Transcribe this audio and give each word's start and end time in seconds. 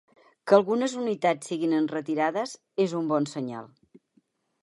Que 0.51 0.55
algunes 0.57 0.95
unitats 1.01 1.51
siguin 1.51 1.75
enretirades, 1.81 2.55
és 2.87 2.97
un 3.03 3.13
bon 3.13 3.31
senyal. 3.35 3.71